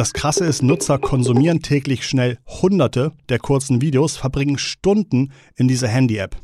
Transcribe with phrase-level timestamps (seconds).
[0.00, 5.88] das Krasse ist, Nutzer konsumieren täglich schnell Hunderte der kurzen Videos, verbringen Stunden in dieser
[5.88, 6.36] Handy-App.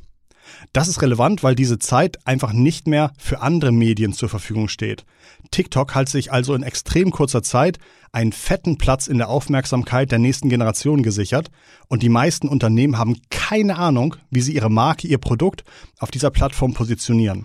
[0.75, 5.07] Das ist relevant, weil diese Zeit einfach nicht mehr für andere Medien zur Verfügung steht.
[5.53, 7.79] TikTok hat sich also in extrem kurzer Zeit
[8.13, 11.51] einen fetten Platz in der Aufmerksamkeit der nächsten Generation gesichert
[11.89, 15.65] und die meisten Unternehmen haben keine Ahnung, wie sie ihre Marke, ihr Produkt
[15.99, 17.43] auf dieser Plattform positionieren.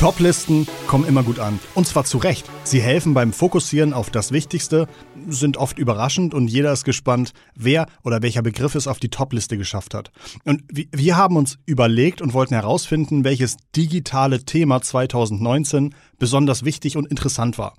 [0.00, 1.60] Top-Listen kommen immer gut an.
[1.74, 2.46] Und zwar zu Recht.
[2.64, 4.88] Sie helfen beim Fokussieren auf das Wichtigste,
[5.28, 9.58] sind oft überraschend und jeder ist gespannt, wer oder welcher Begriff es auf die Top-Liste
[9.58, 10.10] geschafft hat.
[10.46, 17.06] Und wir haben uns überlegt und wollten herausfinden, welches digitale Thema 2019 besonders wichtig und
[17.06, 17.74] interessant war.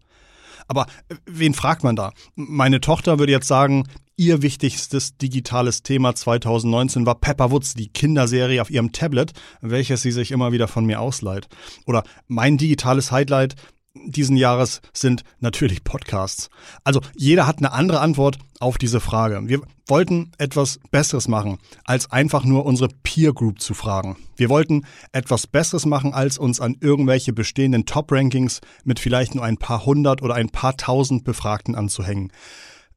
[0.72, 2.14] Aber äh, wen fragt man da?
[2.36, 3.84] Meine Tochter würde jetzt sagen,
[4.16, 10.14] ihr wichtigstes digitales Thema 2019 war Pepper Woods, die Kinderserie auf ihrem Tablet, welches sie
[10.14, 11.50] sich immer wieder von mir ausleiht.
[11.86, 13.56] Oder mein digitales Highlight
[13.94, 16.50] diesen Jahres sind natürlich Podcasts.
[16.84, 19.42] Also jeder hat eine andere Antwort auf diese Frage.
[19.48, 24.18] Wir wollten etwas Besseres machen, als einfach nur unsere Peer Group zu fragen.
[24.38, 29.58] Wir wollten etwas Besseres machen, als uns an irgendwelche bestehenden Top-Rankings mit vielleicht nur ein
[29.58, 32.32] paar hundert oder ein paar tausend Befragten anzuhängen.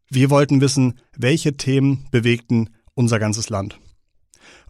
[0.08, 3.78] Wir wollten wissen, welche Themen bewegten unser ganzes Land.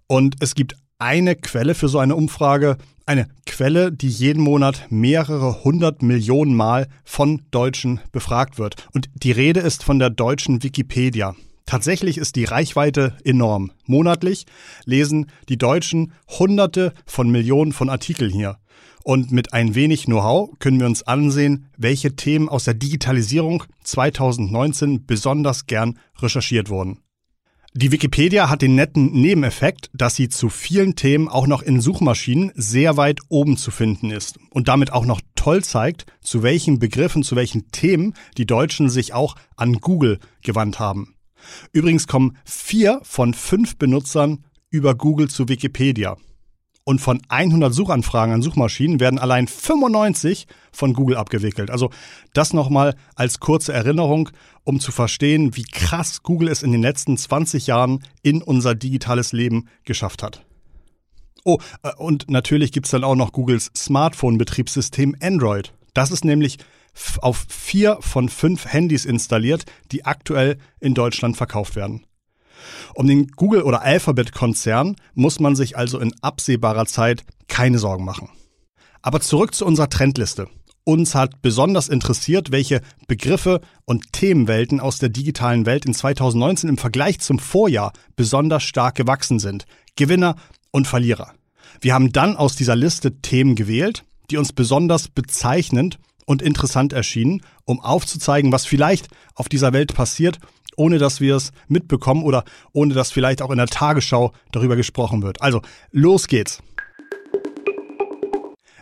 [0.06, 5.64] Und es gibt eine Quelle für so eine Umfrage, eine Quelle, die jeden Monat mehrere
[5.64, 8.86] hundert Millionen Mal von Deutschen befragt wird.
[8.92, 11.34] Und die Rede ist von der deutschen Wikipedia.
[11.66, 13.72] Tatsächlich ist die Reichweite enorm.
[13.86, 14.46] Monatlich
[14.84, 18.58] lesen die Deutschen Hunderte von Millionen von Artikeln hier.
[19.02, 25.04] Und mit ein wenig Know-how können wir uns ansehen, welche Themen aus der Digitalisierung 2019
[25.04, 27.03] besonders gern recherchiert wurden.
[27.76, 32.52] Die Wikipedia hat den netten Nebeneffekt, dass sie zu vielen Themen auch noch in Suchmaschinen
[32.54, 37.24] sehr weit oben zu finden ist und damit auch noch toll zeigt, zu welchen Begriffen,
[37.24, 41.16] zu welchen Themen die Deutschen sich auch an Google gewandt haben.
[41.72, 46.16] Übrigens kommen vier von fünf Benutzern über Google zu Wikipedia.
[46.86, 51.70] Und von 100 Suchanfragen an Suchmaschinen werden allein 95 von Google abgewickelt.
[51.70, 51.90] Also
[52.34, 54.28] das nochmal als kurze Erinnerung,
[54.64, 59.32] um zu verstehen, wie krass Google es in den letzten 20 Jahren in unser digitales
[59.32, 60.44] Leben geschafft hat.
[61.44, 65.72] Oh, äh, und natürlich gibt's dann auch noch Googles Smartphone-Betriebssystem Android.
[65.94, 66.58] Das ist nämlich
[67.20, 72.04] auf vier von fünf Handys installiert, die aktuell in Deutschland verkauft werden.
[72.94, 78.28] Um den Google- oder Alphabet-Konzern muss man sich also in absehbarer Zeit keine Sorgen machen.
[79.02, 80.48] Aber zurück zu unserer Trendliste.
[80.84, 86.76] Uns hat besonders interessiert, welche Begriffe und Themenwelten aus der digitalen Welt in 2019 im
[86.76, 89.64] Vergleich zum Vorjahr besonders stark gewachsen sind.
[89.96, 90.36] Gewinner
[90.70, 91.32] und Verlierer.
[91.80, 97.42] Wir haben dann aus dieser Liste Themen gewählt, die uns besonders bezeichnend und interessant erschienen,
[97.64, 100.38] um aufzuzeigen, was vielleicht auf dieser Welt passiert
[100.76, 105.22] ohne dass wir es mitbekommen oder ohne dass vielleicht auch in der Tagesschau darüber gesprochen
[105.22, 105.42] wird.
[105.42, 106.62] Also, los geht's.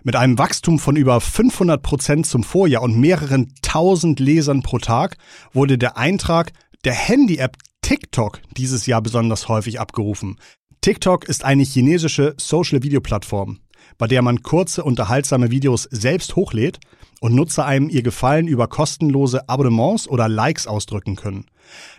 [0.04, 5.16] Mit einem Wachstum von über 500 Prozent zum Vorjahr und mehreren tausend Lesern pro Tag
[5.52, 6.52] wurde der Eintrag
[6.84, 10.38] der Handy-App TikTok dieses Jahr besonders häufig abgerufen.
[10.80, 13.60] TikTok ist eine chinesische Social-Video-Plattform,
[13.98, 16.80] bei der man kurze, unterhaltsame Videos selbst hochlädt
[17.20, 21.46] und Nutzer einem ihr Gefallen über kostenlose Abonnements oder Likes ausdrücken können.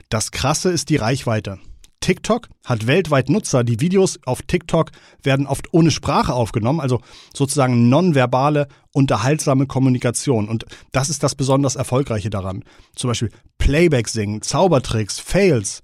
[0.10, 1.60] Das Krasse ist die Reichweite.
[2.04, 3.64] TikTok hat weltweit Nutzer.
[3.64, 4.92] Die Videos auf TikTok
[5.24, 7.00] werden oft ohne Sprache aufgenommen, also
[7.34, 10.50] sozusagen nonverbale, unterhaltsame Kommunikation.
[10.50, 12.66] Und das ist das besonders Erfolgreiche daran.
[12.94, 15.82] Zum Beispiel Playback singen, Zaubertricks, Fails.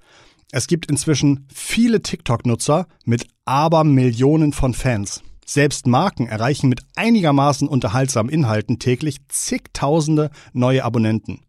[0.51, 5.21] Es gibt inzwischen viele TikTok-Nutzer mit Abermillionen von Fans.
[5.45, 11.45] Selbst Marken erreichen mit einigermaßen unterhaltsamen Inhalten täglich zigtausende neue Abonnenten.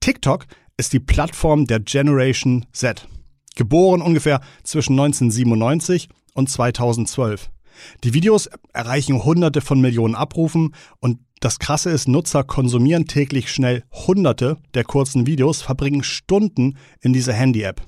[0.00, 3.08] TikTok ist die Plattform der Generation Z.
[3.54, 7.50] Geboren ungefähr zwischen 1997 und 2012.
[8.04, 13.84] Die Videos erreichen hunderte von Millionen Abrufen und das Krasse ist, Nutzer konsumieren täglich schnell
[13.90, 17.82] hunderte der kurzen Videos, verbringen Stunden in dieser Handy-App.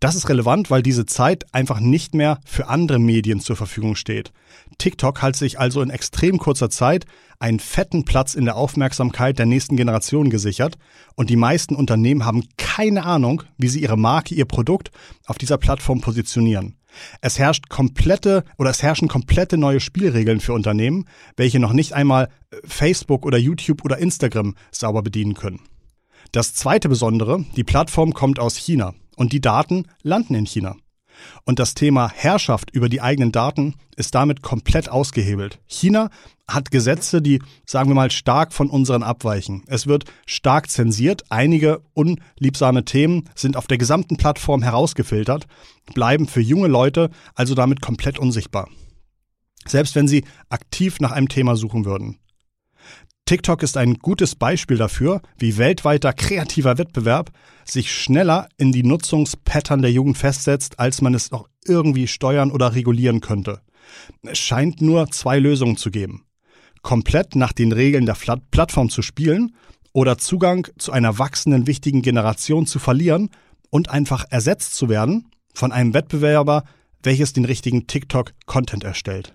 [0.00, 4.32] Das ist relevant, weil diese Zeit einfach nicht mehr für andere Medien zur Verfügung steht.
[4.78, 7.06] TikTok hat sich also in extrem kurzer Zeit
[7.38, 10.78] einen fetten Platz in der Aufmerksamkeit der nächsten Generation gesichert
[11.14, 14.90] und die meisten Unternehmen haben keine Ahnung, wie sie ihre Marke, ihr Produkt
[15.26, 16.76] auf dieser Plattform positionieren.
[17.20, 21.06] Es herrscht komplette oder es herrschen komplette neue Spielregeln für Unternehmen,
[21.36, 22.28] welche noch nicht einmal
[22.64, 25.60] Facebook oder YouTube oder Instagram sauber bedienen können.
[26.32, 30.76] Das zweite Besondere, die Plattform kommt aus China und die Daten landen in China.
[31.44, 35.60] Und das Thema Herrschaft über die eigenen Daten ist damit komplett ausgehebelt.
[35.66, 36.10] China
[36.48, 39.62] hat Gesetze, die, sagen wir mal, stark von unseren abweichen.
[39.66, 41.22] Es wird stark zensiert.
[41.30, 45.46] Einige unliebsame Themen sind auf der gesamten Plattform herausgefiltert,
[45.94, 48.68] bleiben für junge Leute also damit komplett unsichtbar.
[49.66, 52.18] Selbst wenn sie aktiv nach einem Thema suchen würden.
[53.26, 57.30] TikTok ist ein gutes Beispiel dafür, wie weltweiter kreativer Wettbewerb
[57.64, 62.74] sich schneller in die Nutzungspattern der Jugend festsetzt, als man es noch irgendwie steuern oder
[62.74, 63.62] regulieren könnte.
[64.22, 66.26] Es scheint nur zwei Lösungen zu geben.
[66.82, 68.16] Komplett nach den Regeln der
[68.50, 69.54] Plattform zu spielen
[69.94, 73.30] oder Zugang zu einer wachsenden wichtigen Generation zu verlieren
[73.70, 76.64] und einfach ersetzt zu werden von einem Wettbewerber,
[77.02, 79.34] welches den richtigen TikTok-Content erstellt.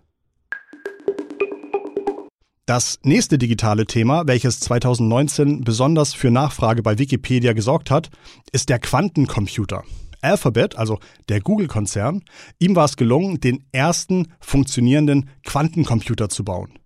[2.69, 8.12] Das nächste digitale Thema, welches 2019 besonders für Nachfrage bei Wikipedia gesorgt hat,
[8.51, 9.83] ist der Quantencomputer.
[10.21, 11.00] Alphabet, also
[11.30, 12.21] der Google-Konzern,
[12.60, 16.77] ihm war es gelungen, den ersten funktionierenden Quantencomputer zu bauen.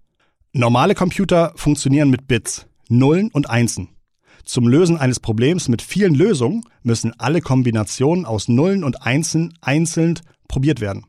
[0.53, 3.89] Normale Computer funktionieren mit Bits, Nullen und Einsen.
[4.45, 10.18] Zum Lösen eines Problems mit vielen Lösungen müssen alle Kombinationen aus Nullen und Einsen einzeln
[10.47, 11.07] probiert werden.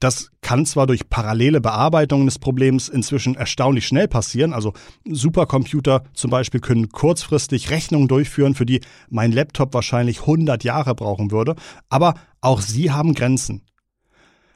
[0.00, 4.72] Das kann zwar durch parallele Bearbeitungen des Problems inzwischen erstaunlich schnell passieren, also
[5.04, 11.30] Supercomputer zum Beispiel können kurzfristig Rechnungen durchführen, für die mein Laptop wahrscheinlich 100 Jahre brauchen
[11.30, 11.56] würde,
[11.88, 13.62] aber auch sie haben Grenzen.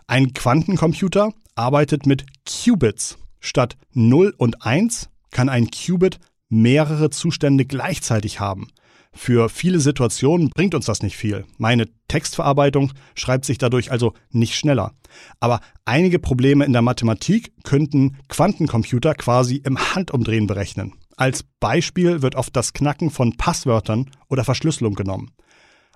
[0.06, 3.18] Ein Quantencomputer arbeitet mit Qubits.
[3.40, 6.18] Statt 0 und 1 kann ein Qubit
[6.48, 8.68] mehrere Zustände gleichzeitig haben.
[9.12, 11.44] Für viele Situationen bringt uns das nicht viel.
[11.56, 14.92] Meine Textverarbeitung schreibt sich dadurch also nicht schneller.
[15.40, 20.94] Aber einige Probleme in der Mathematik könnten Quantencomputer quasi im Handumdrehen berechnen.
[21.16, 25.32] Als Beispiel wird oft das Knacken von Passwörtern oder Verschlüsselung genommen.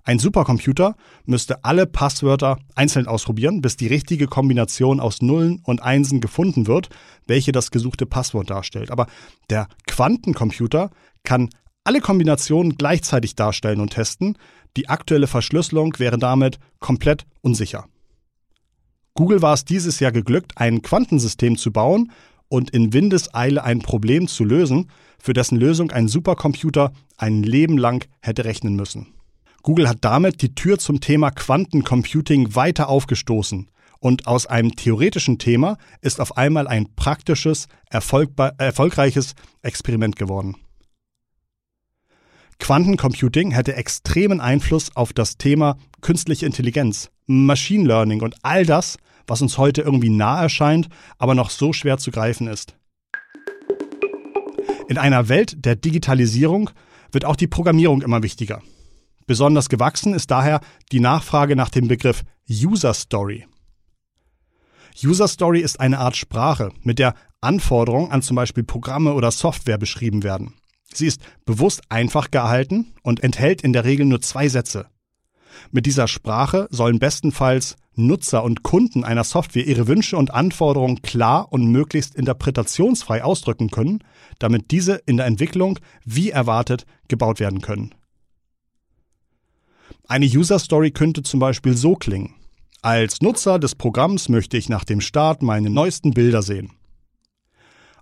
[0.05, 6.21] Ein Supercomputer müsste alle Passwörter einzeln ausprobieren, bis die richtige Kombination aus Nullen und Einsen
[6.21, 6.89] gefunden wird,
[7.29, 8.91] welche das gesuchte Passwort darstellt.
[8.91, 9.07] Aber
[9.49, 10.91] der Quantencomputer
[11.23, 11.51] kann
[11.85, 14.37] alle Kombinationen gleichzeitig darstellen und testen.
[14.77, 17.87] Die aktuelle Verschlüsselung wäre damit komplett unsicher.
[19.15, 22.13] Google war es dieses Jahr geglückt, ein Quantensystem zu bauen
[22.49, 28.07] und in Windeseile ein Problem zu lösen, für dessen Lösung ein Supercomputer ein Leben lang
[28.21, 29.15] hätte rechnen müssen.
[29.63, 33.71] Google hat damit die Tür zum Thema Quantencomputing weiter aufgestoßen
[34.01, 40.57] und aus einem theoretischen Thema ist auf einmal ein praktisches, erfolgreiches Experiment geworden.
[42.63, 49.43] Quantencomputing hätte extremen Einfluss auf das Thema künstliche Intelligenz, Machine Learning und all das, was
[49.43, 50.89] uns heute irgendwie nah erscheint,
[51.19, 52.77] aber noch so schwer zu greifen ist.
[54.89, 56.71] In einer Welt der Digitalisierung
[57.11, 58.63] wird auch die Programmierung immer wichtiger.
[59.27, 60.61] Besonders gewachsen ist daher
[60.93, 63.45] die Nachfrage nach dem Begriff User Story.
[65.03, 69.79] User Story ist eine Art Sprache, mit der Anforderungen an zum Beispiel Programme oder Software
[69.79, 70.55] beschrieben werden.
[70.97, 74.87] Sie ist bewusst einfach gehalten und enthält in der Regel nur zwei Sätze.
[75.71, 81.53] Mit dieser Sprache sollen bestenfalls Nutzer und Kunden einer Software ihre Wünsche und Anforderungen klar
[81.53, 84.03] und möglichst interpretationsfrei ausdrücken können,
[84.39, 87.95] damit diese in der Entwicklung wie erwartet gebaut werden können.
[90.09, 92.35] Eine User Story könnte zum Beispiel so klingen.
[92.81, 96.73] Als Nutzer des Programms möchte ich nach dem Start meine neuesten Bilder sehen.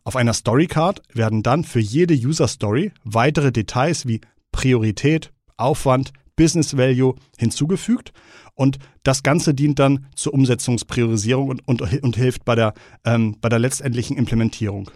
[0.05, 4.21] Auf einer Storycard werden dann für jede User Story weitere Details wie
[4.53, 8.13] Priorität, Aufwand, Business Value hinzugefügt
[8.55, 13.49] und das Ganze dient dann zur Umsetzungspriorisierung und, und, und hilft bei der, ähm, bei
[13.49, 14.91] der letztendlichen Implementierung.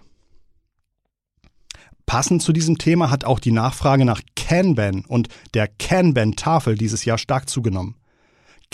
[2.06, 7.18] Passend zu diesem Thema hat auch die Nachfrage nach Kanban und der Kanban-Tafel dieses Jahr
[7.18, 7.94] stark zugenommen.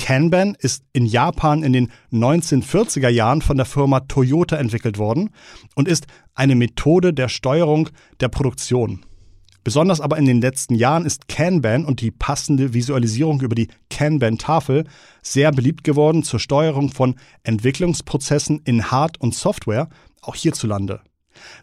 [0.01, 5.29] Kanban ist in Japan in den 1940er Jahren von der Firma Toyota entwickelt worden
[5.75, 9.05] und ist eine Methode der Steuerung der Produktion.
[9.63, 14.85] Besonders aber in den letzten Jahren ist Kanban und die passende Visualisierung über die Kanban-Tafel
[15.23, 19.91] sehr beliebt geworden zur Steuerung von Entwicklungsprozessen in Hard- und Software,
[20.23, 21.03] auch hierzulande.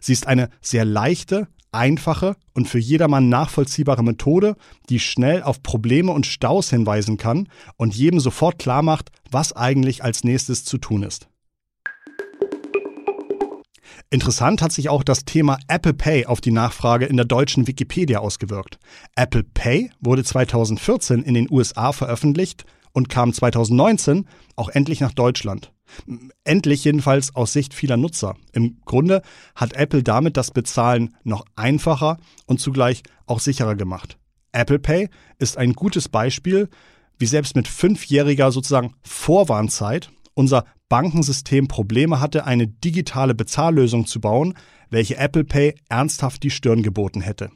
[0.00, 4.56] Sie ist eine sehr leichte, einfache und für jedermann nachvollziehbare Methode,
[4.88, 10.04] die schnell auf Probleme und Staus hinweisen kann und jedem sofort klar macht, was eigentlich
[10.04, 11.28] als nächstes zu tun ist.
[14.10, 18.20] Interessant hat sich auch das Thema Apple Pay auf die Nachfrage in der deutschen Wikipedia
[18.20, 18.78] ausgewirkt.
[19.16, 24.26] Apple Pay wurde 2014 in den USA veröffentlicht und kam 2019
[24.56, 25.72] auch endlich nach Deutschland.
[26.44, 28.36] Endlich jedenfalls aus Sicht vieler Nutzer.
[28.52, 29.22] Im Grunde
[29.54, 34.18] hat Apple damit das Bezahlen noch einfacher und zugleich auch sicherer gemacht.
[34.52, 36.68] Apple Pay ist ein gutes Beispiel,
[37.18, 44.54] wie selbst mit fünfjähriger sozusagen Vorwarnzeit unser Bankensystem Probleme hatte, eine digitale Bezahllösung zu bauen,
[44.90, 47.50] welche Apple Pay ernsthaft die Stirn geboten hätte.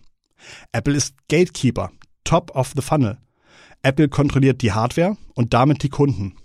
[0.72, 1.90] Apple ist Gatekeeper,
[2.24, 3.18] Top of the Funnel.
[3.82, 6.36] Apple kontrolliert die Hardware und damit die Kunden.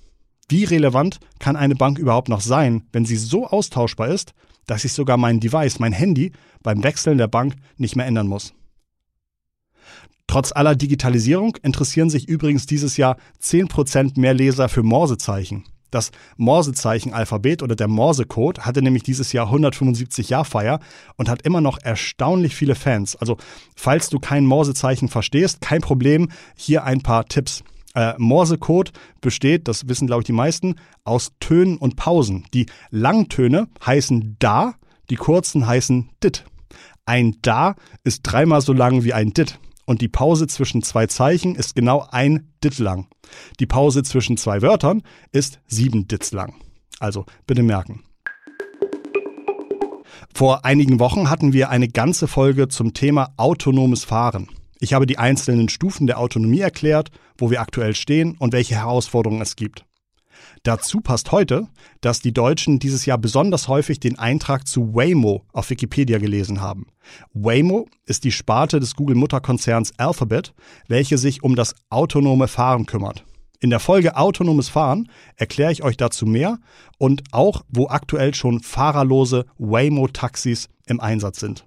[0.50, 4.34] Wie relevant kann eine Bank überhaupt noch sein, wenn sie so austauschbar ist,
[4.66, 6.32] dass ich sogar mein Device, mein Handy,
[6.64, 8.54] beim Wechseln der Bank nicht mehr ändern muss?
[10.28, 15.64] Trotz aller Digitalisierung interessieren sich übrigens dieses Jahr 10% mehr Leser für Morsezeichen.
[15.92, 20.80] Das Morsezeichen-Alphabet oder der Morsecode hatte nämlich dieses Jahr 175 Jahrfeier
[21.16, 23.16] und hat immer noch erstaunlich viele Fans.
[23.16, 23.38] Also,
[23.76, 27.64] falls du kein Morsezeichen verstehst, kein Problem, hier ein paar Tipps.
[27.96, 28.92] Äh, Morsecode
[29.22, 32.46] besteht, das wissen glaube ich die meisten, aus Tönen und Pausen.
[32.54, 34.76] Die Langtöne heißen da,
[35.10, 36.46] die kurzen heißen dit.
[37.06, 41.56] Ein da ist dreimal so lang wie ein dit und die Pause zwischen zwei Zeichen
[41.56, 43.08] ist genau ein Dit lang.
[43.60, 45.02] Die Pause zwischen zwei Wörtern
[45.32, 46.54] ist sieben Dits lang.
[47.00, 48.04] Also bitte merken.
[50.34, 54.50] Vor einigen Wochen hatten wir eine ganze Folge zum Thema autonomes Fahren.
[54.80, 59.42] Ich habe die einzelnen Stufen der Autonomie erklärt, wo wir aktuell stehen und welche Herausforderungen
[59.42, 59.87] es gibt.
[60.64, 61.68] Dazu passt heute,
[62.02, 66.88] dass die Deutschen dieses Jahr besonders häufig den Eintrag zu Waymo auf Wikipedia gelesen haben.
[67.34, 70.54] Waymo ist die Sparte des Google-Mutterkonzerns Alphabet,
[70.88, 73.24] welche sich um das autonome Fahren kümmert.
[73.60, 76.60] In der Folge Autonomes Fahren erkläre ich euch dazu mehr
[77.00, 81.66] und auch, wo aktuell schon fahrerlose Waymo-Taxis im Einsatz sind.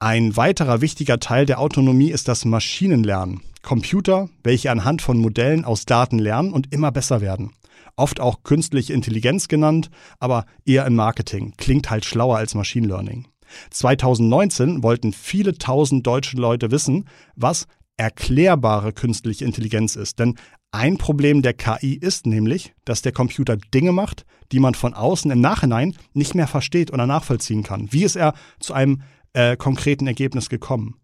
[0.00, 3.42] Ein weiterer wichtiger Teil der Autonomie ist das Maschinenlernen.
[3.62, 7.52] Computer, welche anhand von Modellen aus Daten lernen und immer besser werden
[7.98, 13.26] oft auch künstliche Intelligenz genannt, aber eher im Marketing, klingt halt schlauer als Machine Learning.
[13.70, 20.18] 2019 wollten viele tausend deutsche Leute wissen, was erklärbare künstliche Intelligenz ist.
[20.18, 20.36] Denn
[20.70, 25.30] ein Problem der KI ist nämlich, dass der Computer Dinge macht, die man von außen
[25.30, 27.90] im Nachhinein nicht mehr versteht oder nachvollziehen kann.
[27.90, 29.02] Wie ist er zu einem
[29.32, 30.96] äh, konkreten Ergebnis gekommen?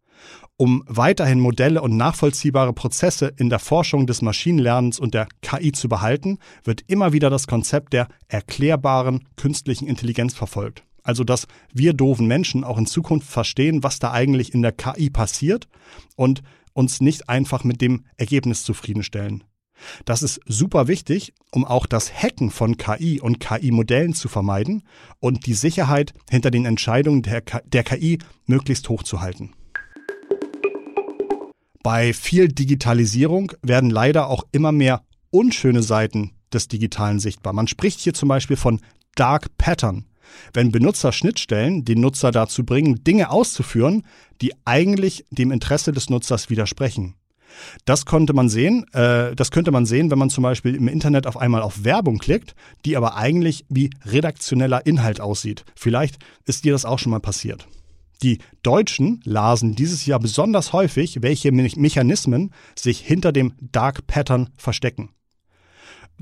[0.65, 5.91] Um weiterhin Modelle und nachvollziehbare Prozesse in der Forschung des Maschinenlernens und der KI zu
[5.91, 10.83] behalten, wird immer wieder das Konzept der erklärbaren künstlichen Intelligenz verfolgt.
[11.03, 15.11] Also dass wir doofen Menschen auch in Zukunft verstehen, was da eigentlich in der KI
[15.11, 15.69] passiert
[16.17, 16.43] und
[16.73, 19.45] uns nicht einfach mit dem Ergebnis zufriedenstellen.
[20.07, 24.83] Das ist super wichtig, um auch das Hacken von KI und KI-Modellen zu vermeiden
[25.21, 29.53] und die Sicherheit hinter den Entscheidungen der, KI möglichst hoch zu halten.
[31.85, 37.53] Bei viel Digitalisierung werden leider auch immer mehr unschöne Seiten des Digitalen sichtbar.
[37.53, 38.81] Man spricht hier zum Beispiel von
[39.17, 40.07] Dark Pattern,
[40.55, 44.03] wenn Benutzerschnittstellen den Nutzer dazu bringen, Dinge auszuführen,
[44.41, 47.17] die eigentlich dem Interesse des Nutzers widersprechen.
[47.85, 51.27] Das konnte man sehen, äh, das könnte man sehen, wenn man zum Beispiel im Internet
[51.27, 52.55] auf einmal auf Werbung klickt,
[52.87, 55.67] die aber eigentlich wie redaktioneller Inhalt aussieht.
[55.77, 57.69] Vielleicht ist dir das auch schon mal passiert.
[58.25, 65.11] Die Deutschen lasen dieses Jahr besonders häufig, welche Mechanismen sich hinter dem Dark Pattern verstecken.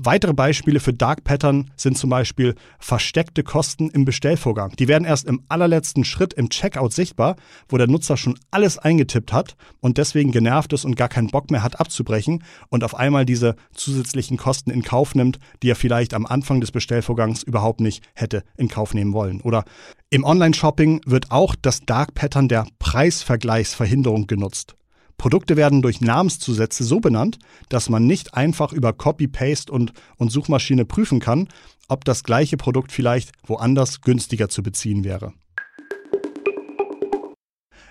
[0.05, 4.75] Weitere Beispiele für Dark Pattern sind zum Beispiel versteckte Kosten im Bestellvorgang.
[4.75, 7.37] Die werden erst im allerletzten Schritt im Checkout sichtbar,
[7.69, 11.51] wo der Nutzer schon alles eingetippt hat und deswegen genervt ist und gar keinen Bock
[11.51, 16.13] mehr hat abzubrechen und auf einmal diese zusätzlichen Kosten in Kauf nimmt, die er vielleicht
[16.13, 19.39] am Anfang des Bestellvorgangs überhaupt nicht hätte in Kauf nehmen wollen.
[19.39, 19.63] Oder
[20.09, 24.75] im Online-Shopping wird auch das Dark Pattern der Preisvergleichsverhinderung genutzt.
[25.17, 27.39] Produkte werden durch Namenszusätze so benannt,
[27.69, 31.47] dass man nicht einfach über Copy-Paste und, und Suchmaschine prüfen kann,
[31.87, 35.33] ob das gleiche Produkt vielleicht woanders günstiger zu beziehen wäre.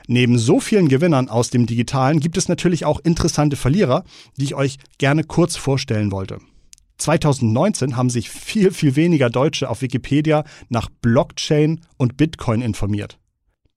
[0.08, 4.04] Neben so vielen Gewinnern aus dem Digitalen gibt es natürlich auch interessante Verlierer,
[4.36, 6.38] die ich euch gerne kurz vorstellen wollte.
[6.98, 13.18] 2019 haben sich viel, viel weniger Deutsche auf Wikipedia nach Blockchain und Bitcoin informiert.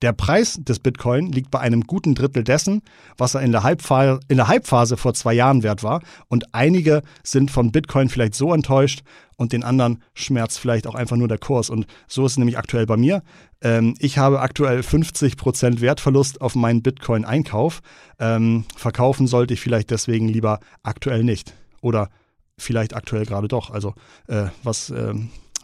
[0.06, 2.84] Der Preis des Bitcoin liegt bei einem guten Drittel dessen,
[3.18, 6.04] was er in der, Halbphase, in der Halbphase vor zwei Jahren wert war.
[6.28, 9.02] Und einige sind von Bitcoin vielleicht so enttäuscht
[9.36, 11.72] und den anderen schmerzt vielleicht auch einfach nur der Kurs.
[11.72, 13.24] Und so ist es nämlich aktuell bei mir.
[13.62, 17.82] Ähm, ich habe aktuell 50% Wertverlust auf meinen Bitcoin-Einkauf.
[18.20, 21.56] Ähm, verkaufen sollte ich vielleicht deswegen lieber aktuell nicht.
[21.82, 22.12] Oder
[22.60, 23.72] vielleicht aktuell gerade doch.
[23.72, 23.96] Also
[24.28, 25.16] äh, was, äh,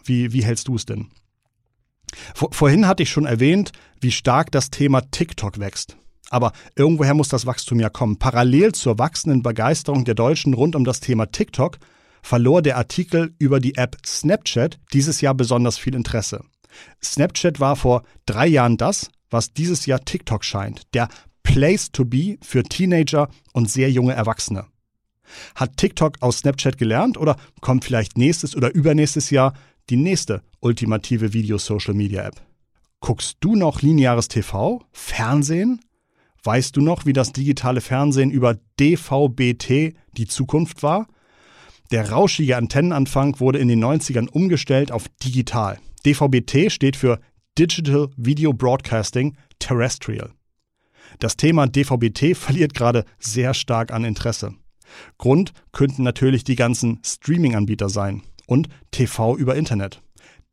[0.04, 1.12] wie, wie hältst du es denn?
[2.36, 5.98] Vor, vorhin hatte ich schon erwähnt, wie stark das Thema TikTok wächst.
[6.30, 8.18] Aber irgendwoher muss das Wachstum ja kommen.
[8.18, 11.77] Parallel zur wachsenden Begeisterung der Deutschen rund um das Thema TikTok
[12.22, 16.44] verlor der Artikel über die App Snapchat dieses Jahr besonders viel Interesse.
[17.03, 20.84] Snapchat war vor drei Jahren das, was dieses Jahr TikTok scheint.
[20.94, 21.10] Der
[21.44, 24.68] Place to be für Teenager und sehr junge Erwachsene.
[25.56, 29.53] Hat TikTok aus Snapchat gelernt oder kommt vielleicht nächstes oder übernächstes Jahr
[29.90, 32.42] die nächste ultimative Video-Social-Media-App?
[33.00, 35.82] Guckst du noch lineares TV, Fernsehen?
[36.44, 41.08] Weißt du noch, wie das digitale Fernsehen über DVB-T die Zukunft war?
[41.92, 45.80] Der rauschige Antennenanfang wurde in den 90ern umgestellt auf digital.
[46.06, 47.20] DVB-T steht für
[47.58, 50.32] Digital Video Broadcasting Terrestrial.
[51.20, 54.54] Das Thema DVB-T verliert gerade sehr stark an Interesse.
[55.18, 60.01] Grund könnten natürlich die ganzen Streaming-Anbieter sein und TV über Internet.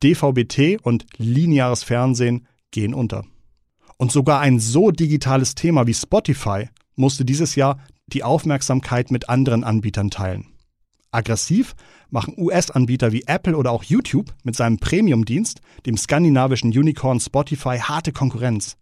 [0.01, 3.25] DVB-T und lineares Fernsehen gehen unter.
[3.97, 7.77] Und sogar ein so digitales Thema wie Spotify musste dieses Jahr
[8.07, 10.45] die Aufmerksamkeit mit anderen Anbietern teilen.
[11.11, 11.75] Aggressiv
[12.09, 18.13] machen US-Anbieter wie Apple oder auch YouTube mit seinem Premium-Dienst, dem skandinavischen Unicorn Spotify, harte
[18.13, 18.77] Konkurrenz.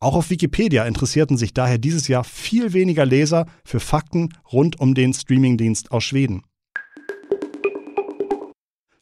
[0.00, 4.94] Auch auf Wikipedia interessierten sich daher dieses Jahr viel weniger Leser für Fakten rund um
[4.94, 6.42] den Streamingdienst aus Schweden.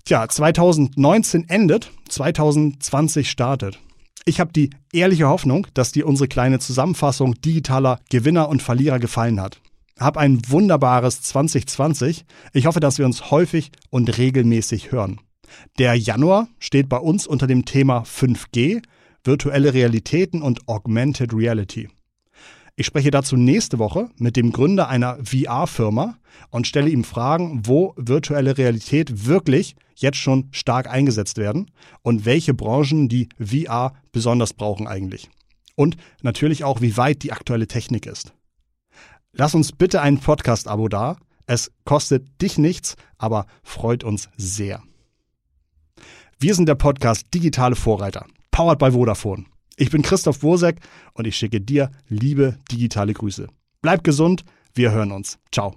[0.09, 3.79] Tja, 2019 endet, 2020 startet.
[4.25, 9.39] Ich habe die ehrliche Hoffnung, dass dir unsere kleine Zusammenfassung digitaler Gewinner und Verlierer gefallen
[9.39, 9.61] hat.
[10.01, 12.25] Hab ein wunderbares 2020.
[12.55, 15.21] Ich hoffe, dass wir uns häufig und regelmäßig hören.
[15.79, 18.81] Der Januar steht bei uns unter dem Thema 5G,
[19.25, 21.91] virtuelle Realitäten und Augmented Reality.
[22.81, 26.17] Ich spreche dazu nächste Woche mit dem Gründer einer VR-Firma
[26.51, 32.55] und stelle ihm Fragen, wo virtuelle Realität wirklich jetzt schon stark eingesetzt werden und welche
[32.55, 35.29] Branchen die VR besonders brauchen eigentlich.
[35.75, 38.33] Und natürlich auch, wie weit die aktuelle Technik ist.
[39.33, 41.17] Lass uns bitte ein Podcast-Abo da.
[41.47, 44.85] Es kostet dich nichts, aber freut uns sehr.
[46.39, 49.47] Wir sind der Podcast Digitale Vorreiter, powered by Vodafone.
[49.81, 50.81] Ich bin Christoph Wosek
[51.15, 53.47] und ich schicke dir liebe digitale Grüße.
[53.81, 54.45] Bleib gesund,
[54.75, 55.39] wir hören uns.
[55.53, 55.77] Ciao.